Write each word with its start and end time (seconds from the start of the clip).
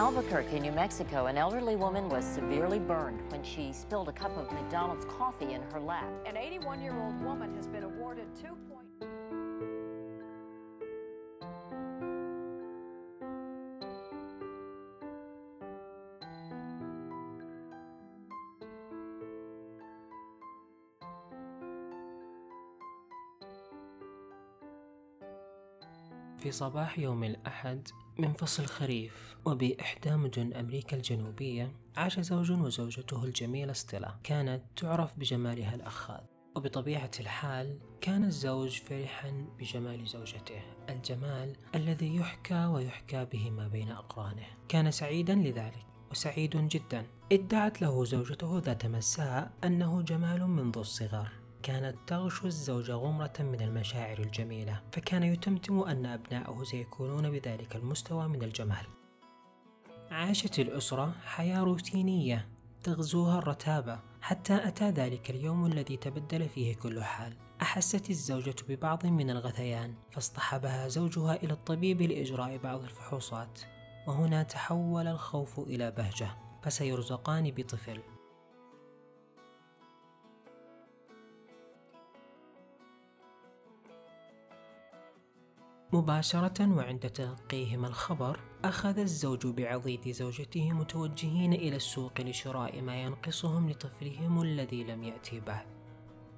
Albuquerque, 0.00 0.60
New 0.60 0.72
Mexico, 0.72 1.26
an 1.26 1.36
elderly 1.36 1.76
woman 1.76 2.08
was 2.08 2.24
severely 2.24 2.78
burned 2.78 3.20
when 3.30 3.42
she 3.42 3.70
spilled 3.70 4.08
a 4.08 4.12
cup 4.12 4.34
of 4.38 4.50
McDonald's 4.50 5.04
coffee 5.04 5.52
in 5.52 5.60
her 5.74 5.78
lap. 5.78 6.08
An 6.24 6.38
81 6.38 6.80
year 6.80 6.98
old 6.98 7.22
woman 7.22 7.54
has 7.54 7.66
been 7.66 7.82
awarded 7.82 8.24
two 8.34 8.56
point. 8.72 8.89
في 26.40 26.50
صباح 26.50 26.98
يوم 26.98 27.24
الأحد 27.24 27.88
من 28.18 28.32
فصل 28.32 28.66
خريف 28.66 29.36
وبإحدى 29.44 30.16
مدن 30.16 30.52
أمريكا 30.52 30.96
الجنوبية 30.96 31.72
عاش 31.96 32.20
زوج 32.20 32.50
وزوجته 32.50 33.24
الجميلة 33.24 33.72
ستيلا. 33.72 34.14
كانت 34.22 34.62
تعرف 34.76 35.18
بجمالها 35.18 35.74
الأخاذ. 35.74 36.20
وبطبيعة 36.56 37.10
الحال 37.20 37.78
كان 38.00 38.24
الزوج 38.24 38.78
فرحا 38.78 39.46
بجمال 39.58 40.06
زوجته 40.06 40.62
الجمال 40.88 41.56
الذي 41.74 42.16
يحكى 42.16 42.64
ويحكى 42.64 43.24
به 43.24 43.50
ما 43.50 43.68
بين 43.68 43.90
أقرانه. 43.90 44.46
كان 44.68 44.90
سعيدا 44.90 45.34
لذلك 45.34 45.86
وسعيد 46.10 46.68
جدا. 46.68 47.06
ادعت 47.32 47.82
له 47.82 48.04
زوجته 48.04 48.58
ذات 48.58 48.86
مساء 48.86 49.52
أنه 49.64 50.02
جمال 50.02 50.46
منذ 50.46 50.78
الصغر. 50.78 51.39
كانت 51.62 51.96
تغشو 52.06 52.46
الزوج 52.46 52.90
غمرة 52.90 53.32
من 53.40 53.60
المشاعر 53.60 54.18
الجميلة 54.18 54.80
فكان 54.92 55.22
يتمتم 55.22 55.80
أن 55.80 56.06
أبناؤه 56.06 56.64
سيكونون 56.64 57.30
بذلك 57.30 57.76
المستوى 57.76 58.28
من 58.28 58.42
الجمال. 58.42 58.86
عاشت 60.10 60.58
الأسرة 60.58 61.14
حياة 61.24 61.60
روتينية 61.60 62.48
تغزوها 62.82 63.38
الرتابة 63.38 64.00
حتى 64.20 64.68
أتى 64.68 64.90
ذلك 64.90 65.30
اليوم 65.30 65.66
الذي 65.66 65.96
تبدل 65.96 66.48
فيه 66.48 66.74
كل 66.74 67.02
حال. 67.02 67.36
أحست 67.62 68.10
الزوجة 68.10 68.56
ببعض 68.68 69.06
من 69.06 69.30
الغثيان 69.30 69.94
فاصطحبها 70.10 70.88
زوجها 70.88 71.34
إلى 71.34 71.52
الطبيب 71.52 72.02
لإجراء 72.02 72.56
بعض 72.56 72.82
الفحوصات 72.82 73.60
وهنا 74.06 74.42
تحول 74.42 75.06
الخوف 75.06 75.58
إلى 75.58 75.90
بهجة 75.90 76.36
فسيرزقان 76.62 77.50
بطفل. 77.50 78.00
مباشرة 85.92 86.76
وعند 86.76 87.10
تلقيهما 87.10 87.88
الخبر 87.88 88.40
أخذ 88.64 88.98
الزوج 88.98 89.46
بعضيد 89.46 90.10
زوجته 90.10 90.72
متوجهين 90.72 91.52
إلى 91.52 91.76
السوق 91.76 92.20
لشراء 92.20 92.80
ما 92.80 93.02
ينقصهم 93.02 93.70
لطفلهم 93.70 94.42
الذي 94.42 94.84
لم 94.84 95.04
يأتي 95.04 95.40
بعد 95.40 95.66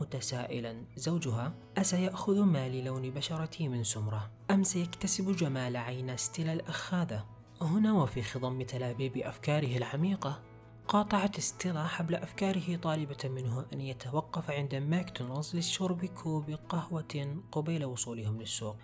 متسائلا 0.00 0.84
زوجها 0.96 1.54
أسيأخذ 1.78 2.40
ما 2.40 2.68
للون 2.68 3.10
بشرتي 3.10 3.68
من 3.68 3.84
سمرة؟ 3.84 4.30
أم 4.50 4.62
سيكتسب 4.62 5.36
جمال 5.36 5.76
عين 5.76 6.16
ستيلا 6.16 6.52
الأخاذة؟ 6.52 7.24
هنا 7.60 7.92
وفي 7.92 8.22
خضم 8.22 8.62
تلابيب 8.62 9.16
أفكاره 9.16 9.76
العميقة 9.76 10.42
قاطعت 10.88 11.40
ستيلا 11.40 11.86
حبل 11.86 12.14
أفكاره 12.14 12.76
طالبة 12.76 13.28
منه 13.28 13.64
أن 13.72 13.80
يتوقف 13.80 14.50
عند 14.50 14.74
ماكدونالدز 14.74 15.56
للشرب 15.56 16.04
كوب 16.04 16.50
قهوة 16.68 17.36
قبيل 17.52 17.84
وصولهم 17.84 18.40
للسوق. 18.40 18.76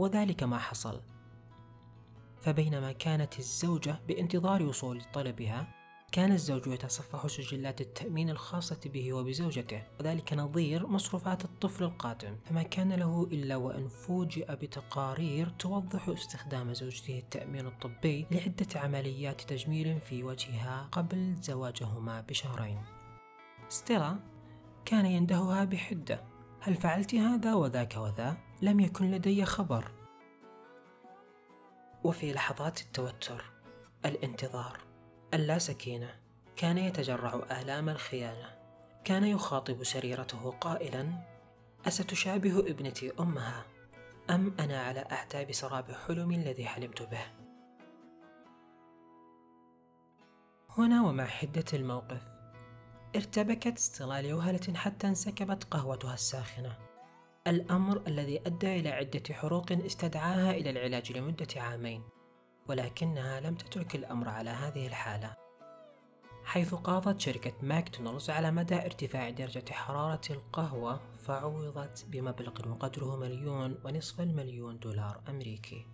وذلك 0.00 0.42
ما 0.42 0.58
حصل. 0.58 1.00
فبينما 2.40 2.92
كانت 2.92 3.38
الزوجة 3.38 4.00
بانتظار 4.08 4.62
وصول 4.62 5.02
طلبها 5.12 5.80
كان 6.12 6.32
الزوج 6.32 6.66
يتصفح 6.66 7.26
سجلات 7.26 7.80
التأمين 7.80 8.30
الخاصة 8.30 8.80
به 8.84 9.12
وبزوجته 9.12 9.82
وذلك 10.00 10.32
نظير 10.32 10.86
مصروفات 10.86 11.44
الطفل 11.44 11.84
القادم 11.84 12.36
فما 12.44 12.62
كان 12.62 12.92
له 12.92 13.28
إلا 13.32 13.56
وأن 13.56 13.88
فوجئ 13.88 14.54
بتقارير 14.56 15.48
توضح 15.48 16.08
استخدام 16.08 16.74
زوجته 16.74 17.18
التأمين 17.18 17.66
الطبي 17.66 18.26
لعدة 18.30 18.80
عمليات 18.80 19.40
تجميل 19.40 20.00
في 20.00 20.22
وجهها 20.22 20.88
قبل 20.92 21.36
زواجهما 21.42 22.20
بشهرين. 22.20 22.78
ستيلا 23.68 24.16
كان 24.84 25.06
يندهها 25.06 25.64
بحدة. 25.64 26.24
هل 26.60 26.74
فعلت 26.74 27.14
هذا 27.14 27.54
وذاك 27.54 27.96
وذا؟ 27.96 28.36
لم 28.62 28.80
يكن 28.80 29.10
لدي 29.10 29.44
خبر. 29.44 29.99
وفي 32.04 32.32
لحظات 32.32 32.80
التوتر 32.80 33.44
الانتظار 34.04 34.80
اللا 35.34 35.58
سكينة 35.58 36.14
كان 36.56 36.78
يتجرع 36.78 37.34
آلام 37.60 37.88
الخيانة. 37.88 38.60
كان 39.04 39.24
يخاطب 39.24 39.84
سريرته 39.84 40.50
قائلا 40.50 41.12
أستشابه 41.86 42.58
ابنتي 42.60 43.12
أمها؟ 43.20 43.64
أم 44.30 44.54
أنا 44.60 44.82
على 44.82 45.00
أعتاب 45.00 45.52
سراب 45.52 45.92
حلمي 45.92 46.36
الذي 46.36 46.66
حلمت 46.66 47.02
به؟ 47.02 47.24
هنا 50.78 51.02
ومع 51.02 51.26
حدة 51.26 51.64
الموقف 51.72 52.22
ارتبكت 53.16 53.78
ستيلا 53.78 54.22
لوهلة 54.22 54.74
حتى 54.74 55.06
انسكبت 55.06 55.64
قهوتها 55.64 56.14
الساخنة. 56.14 56.89
الأمر 57.46 58.02
الذي 58.06 58.40
أدى 58.46 58.80
إلى 58.80 58.88
عدة 58.88 59.34
حروق 59.34 59.72
استدعاها 59.72 60.50
إلى 60.50 60.70
العلاج 60.70 61.12
لمدة 61.12 61.46
عامين 61.56 62.02
ولكنها 62.68 63.40
لم 63.40 63.54
تترك 63.54 63.94
الأمر 63.94 64.28
على 64.28 64.50
هذه 64.50 64.86
الحالة 64.86 65.34
حيث 66.44 66.74
قاضت 66.74 67.20
شركة 67.20 67.52
ماكدونالدز 67.62 68.30
على 68.30 68.50
مدى 68.50 68.74
ارتفاع 68.74 69.30
درجة 69.30 69.72
حرارة 69.72 70.20
القهوة 70.30 71.00
فعوضت 71.22 72.06
بمبلغ 72.08 72.74
قدره 72.74 73.16
مليون 73.16 73.78
ونصف 73.84 74.20
المليون 74.20 74.78
دولار 74.78 75.20
أمريكي. 75.28 75.86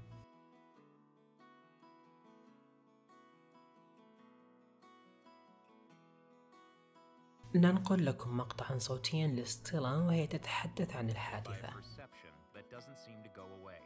ننقل 7.59 8.07
لكم 8.07 8.37
مقطعا 8.37 8.79
صوتيا 8.79 9.27
لستيلا 9.27 9.97
وهي 9.97 10.27
تتحدث 10.27 10.97
عن 10.97 11.11
الحادثة 11.11 11.69
perception 11.69 12.33
that 12.55 12.71
doesn't 12.71 12.99
seem 13.07 13.19
to 13.23 13.31
go 13.41 13.47
away. 13.61 13.81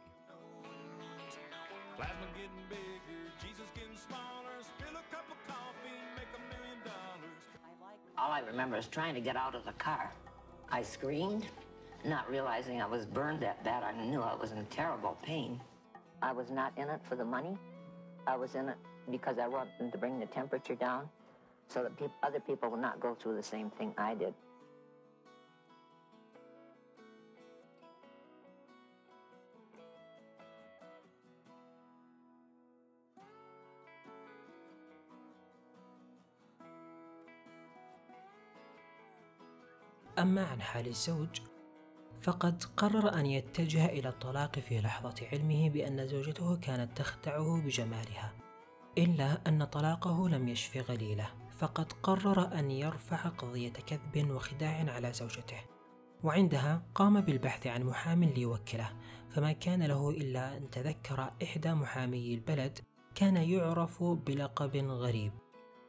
Plasma 1.97 2.27
getting 2.39 2.65
bigger, 2.69 3.21
Jesus 3.45 3.69
getting 3.75 3.97
smaller. 4.07 4.55
Spill 4.71 4.95
a 5.03 5.05
cup 5.15 5.27
of 5.35 5.39
coffee, 5.47 5.99
make 6.19 6.31
a 6.39 6.43
million 6.53 6.79
dollars. 6.93 7.39
All 8.17 8.31
I 8.31 8.41
remember 8.51 8.77
is 8.77 8.87
trying 8.87 9.15
to 9.19 9.21
get 9.29 9.35
out 9.35 9.55
of 9.55 9.63
the 9.65 9.77
car. 9.87 10.11
I 10.69 10.81
screamed, 10.83 11.45
not 12.05 12.29
realizing 12.29 12.81
I 12.81 12.89
was 12.95 13.05
burned 13.05 13.41
that 13.41 13.63
bad. 13.63 13.83
I 13.83 13.93
knew 14.09 14.21
I 14.21 14.35
was 14.43 14.51
in 14.51 14.65
terrible 14.65 15.17
pain. 15.23 15.51
I 16.21 16.31
was 16.39 16.49
not 16.59 16.71
in 16.81 16.87
it 16.95 17.01
for 17.09 17.15
the 17.15 17.25
money. 17.37 17.55
I 18.27 18.35
was 18.43 18.55
in 18.55 18.65
it 18.69 18.79
because 19.09 19.37
I 19.45 19.47
wanted 19.47 19.91
to 19.91 19.97
bring 19.97 20.19
the 20.19 20.29
temperature 20.39 20.75
down 20.75 21.09
so 21.71 21.83
that 21.83 21.97
peop 21.97 22.11
other 22.21 22.41
people 22.41 22.69
would 22.69 22.81
not 22.81 22.99
go 22.99 23.15
through 23.15 23.35
the 23.35 23.43
same 23.43 23.69
thing 23.77 23.93
I 23.97 24.13
did. 24.15 24.33
أما 40.19 40.45
عن 40.45 40.61
حال 40.61 40.87
الزوج 40.87 41.41
فقد 42.21 42.63
قرر 42.77 43.13
أن 43.13 43.25
يتجه 43.25 43.85
إلى 43.85 44.09
الطلاق 44.09 44.59
في 44.59 44.81
لحظة 44.81 45.27
علمه 45.31 45.69
بأن 45.69 46.07
زوجته 46.07 46.57
كانت 46.57 46.97
تخدعه 46.97 47.61
بجمالها 47.65 48.33
إلا 48.97 49.37
أن 49.47 49.63
طلاقه 49.63 50.29
لم 50.29 50.47
يشف 50.47 50.77
غليله 50.89 51.40
فقد 51.61 51.93
قرر 52.03 52.59
أن 52.59 52.71
يرفع 52.71 53.17
قضية 53.17 53.69
كذب 53.69 54.31
وخداع 54.31 54.93
على 54.93 55.13
زوجته. 55.13 55.61
وعندها 56.23 56.83
قام 56.95 57.21
بالبحث 57.21 57.67
عن 57.67 57.83
محام 57.83 58.23
ليوكله 58.23 58.89
فما 59.29 59.51
كان 59.51 59.83
له 59.83 60.09
إلا 60.09 60.57
أن 60.57 60.69
تذكر 60.69 61.31
إحدى 61.43 61.73
محامي 61.73 62.33
البلد 62.33 62.79
كان 63.15 63.37
يعرف 63.37 64.03
بلقب 64.03 64.75
غريب 64.77 65.31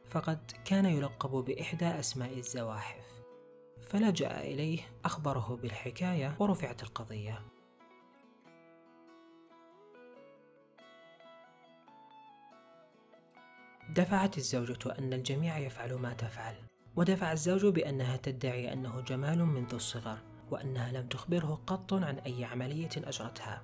فقد 0.09 0.51
كان 0.65 0.85
يلقب 0.85 1.45
بإحدى 1.45 1.85
أسماء 1.85 2.37
الزواحف. 2.37 3.05
فلجأ 3.81 4.41
إليه 4.41 4.79
أخبره 5.05 5.59
بالحكاية 5.61 6.35
ورفعت 6.39 6.83
القضية. 6.83 7.41
دفعت 13.95 14.37
الزوجة 14.37 14.91
أن 14.99 15.13
الجميع 15.13 15.57
يفعل 15.57 15.93
ما 15.93 16.13
تفعل 16.13 16.55
ودفع 16.95 17.31
الزوج 17.31 17.65
بأنها 17.65 18.17
تدعي 18.17 18.73
أنه 18.73 19.01
جمال 19.01 19.45
منذ 19.45 19.73
الصغر 19.73 20.17
وأنها 20.51 20.91
لم 20.91 21.07
تخبره 21.07 21.61
قط 21.67 21.93
عن 21.93 22.19
أي 22.19 22.45
عملية 22.45 22.89
أجرتها. 22.97 23.63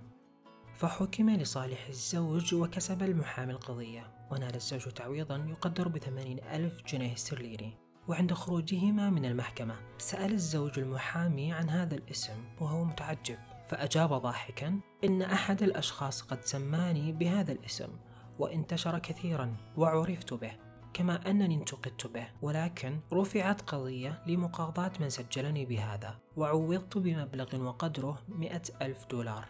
فحكم 0.75 1.29
لصالح 1.29 1.87
الزوج 1.87 2.55
وكسب 2.55 3.03
المحامي 3.03 3.51
القضية 3.51 4.07
ونال 4.31 4.55
الزوج 4.55 4.81
تعويضا 4.81 5.45
يقدر 5.47 5.87
بثمانين 5.87 6.39
ألف 6.43 6.83
جنيه 6.87 7.13
استرليني 7.13 7.73
وعند 8.07 8.33
خروجهما 8.33 9.09
من 9.09 9.25
المحكمة 9.25 9.75
سأل 9.97 10.33
الزوج 10.33 10.79
المحامي 10.79 11.53
عن 11.53 11.69
هذا 11.69 11.95
الاسم 11.95 12.43
وهو 12.61 12.83
متعجب 12.83 13.37
فأجاب 13.69 14.13
ضاحكا 14.13 14.79
إن 15.03 15.21
أحد 15.21 15.63
الأشخاص 15.63 16.21
قد 16.21 16.43
سماني 16.45 17.11
بهذا 17.11 17.51
الاسم. 17.51 17.89
وانتشر 18.39 18.99
كثيرا 18.99 19.55
وعرفت 19.77 20.33
به 20.33 20.51
كما 20.93 21.29
أنني 21.29 21.55
انتقدت 21.55 22.07
به 22.07 22.27
ولكن 22.41 22.99
رفعت 23.13 23.61
قضية 23.61 24.23
لمقاضاة 24.27 24.91
من 24.99 25.09
سجلني 25.09 25.65
بهذا 25.65 26.19
وعوضت 26.37 26.97
بمبلغ 26.97 27.61
وقدره 27.61 28.23
مئة 28.27 28.61
ألف 28.81 29.05
دولار. 29.05 29.45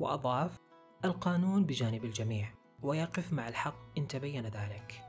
وأضاف 0.00 0.58
القانون 1.04 1.64
بجانب 1.64 2.04
الجميع 2.04 2.48
ويقف 2.82 3.32
مع 3.32 3.48
الحق 3.48 3.98
إن 3.98 4.08
تبين 4.08 4.46
ذلك. 4.46 5.00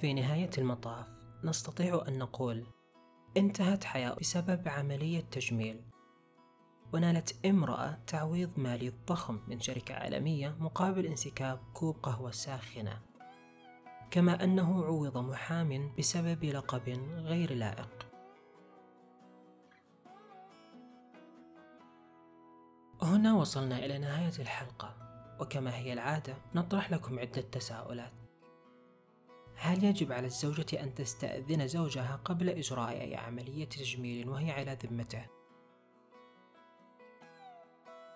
في 0.00 0.14
نهاية 0.14 0.50
المطاف 0.58 1.06
نستطيع 1.44 2.04
أن 2.08 2.18
نقول 2.18 2.66
انتهت 3.36 3.84
حياة 3.84 4.14
بسبب 4.14 4.68
عملية 4.68 5.20
تجميل. 5.20 5.80
ونالت 6.92 7.46
امرأة 7.46 7.98
تعويض 8.06 8.58
مالي 8.58 8.92
ضخم 9.06 9.40
من 9.48 9.60
شركة 9.60 9.94
عالمية 9.94 10.56
مقابل 10.60 11.06
انسكاب 11.06 11.60
كوب 11.72 11.96
قهوة 12.02 12.30
ساخنة. 12.30 13.00
كما 14.10 14.44
أنه 14.44 14.84
عوض 14.84 15.18
محام 15.18 15.92
بسبب 15.98 16.44
لقب 16.44 16.88
غير 17.14 17.54
لائق. 17.54 18.06
هنا 23.02 23.34
وصلنا 23.34 23.78
إلى 23.78 23.98
نهاية 23.98 24.38
الحلقة. 24.38 24.96
وكما 25.40 25.76
هي 25.76 25.92
العادة 25.92 26.34
نطرح 26.54 26.90
لكم 26.90 27.18
عدة 27.18 27.40
تساؤلات. 27.40 28.19
هل 29.62 29.84
يجب 29.84 30.12
على 30.12 30.26
الزوجة 30.26 30.82
أن 30.82 30.94
تستأذن 30.94 31.68
زوجها 31.68 32.20
قبل 32.24 32.48
إجراء 32.48 32.90
أي 32.90 33.16
عملية 33.16 33.64
تجميل 33.64 34.28
وهي 34.28 34.50
على 34.50 34.78
ذمته؟ 34.84 35.26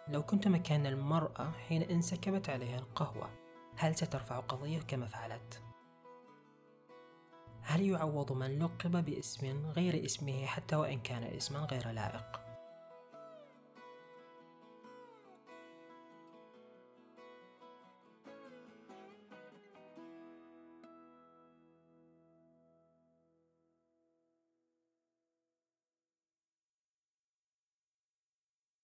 لو 0.08 0.22
كنت 0.22 0.48
مكان 0.48 0.86
المرأة 0.86 1.50
حين 1.50 1.82
انسكبت 1.82 2.50
عليها 2.50 2.78
القهوة 2.78 3.30
هل 3.76 3.94
سترفع 3.94 4.40
قضية 4.40 4.78
كما 4.78 5.06
فعلت؟ 5.06 5.62
هل 7.62 7.82
يعوض 7.82 8.32
من 8.32 8.58
لقب 8.58 9.04
باسم 9.04 9.66
غير 9.66 10.04
اسمه 10.04 10.46
حتى 10.46 10.76
وإن 10.76 11.00
كان 11.00 11.22
اسما 11.22 11.58
غير 11.58 11.90
لائق؟ 11.90 12.43